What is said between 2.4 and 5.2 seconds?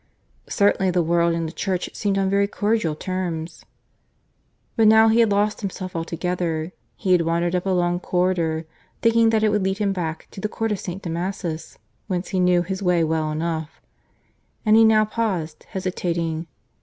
cordial terms.... But now he